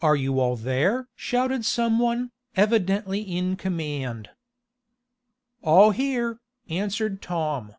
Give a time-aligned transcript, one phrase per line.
[0.00, 4.30] "Are you all there?" shouted some one, evidently in command.
[5.60, 6.40] "All here,"
[6.70, 7.74] answered Tom.